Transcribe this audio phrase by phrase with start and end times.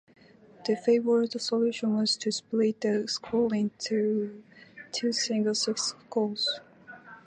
[0.65, 4.41] The favoured solution was to split the school into
[4.91, 6.59] two single-sex schools.